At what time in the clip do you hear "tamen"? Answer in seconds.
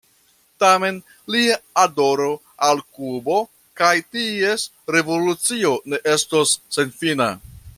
0.61-0.95